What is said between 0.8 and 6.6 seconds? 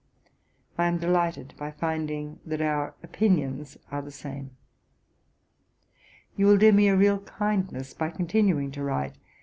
am delighted by finding that our opinions are the same. You will